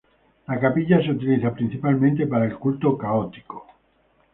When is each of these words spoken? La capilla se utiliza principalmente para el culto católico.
La 0.47 0.57
capilla 0.59 0.99
se 1.03 1.11
utiliza 1.11 1.51
principalmente 1.53 2.25
para 2.25 2.45
el 2.45 2.57
culto 2.57 2.97
católico. 2.97 3.67